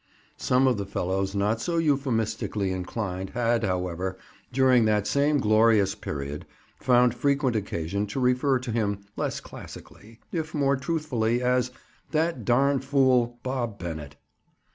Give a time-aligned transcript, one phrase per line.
[0.39, 4.17] Some of the fellows not so euphemistically inclined had, however,
[4.51, 6.47] during that same glorious period
[6.79, 11.69] found frequent occasion to refer to him less classically, if more truthfully, as
[12.09, 14.15] "that darn fool, Bob Bennett."